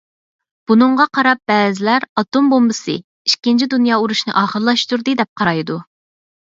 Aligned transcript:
بۇنىڭغا 0.69 1.05
قاراپ 1.17 1.41
بەزىلەر 1.51 2.09
«ئاتوم 2.15 2.49
بومبىسى 2.55 2.97
ئىككىنچى 3.03 3.71
دۇنيا 3.77 4.03
ئۇرۇشىنى 4.03 4.37
ئاخىرلاشتۇردى» 4.45 5.21
دەپ 5.25 5.35
قارايدۇ. 5.41 5.83